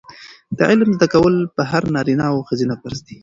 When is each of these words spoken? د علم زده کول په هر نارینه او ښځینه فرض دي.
د 0.57 0.59
علم 0.69 0.89
زده 0.97 1.07
کول 1.13 1.35
په 1.55 1.61
هر 1.71 1.83
نارینه 1.95 2.25
او 2.31 2.37
ښځینه 2.47 2.75
فرض 2.81 2.99
دي. 3.07 3.17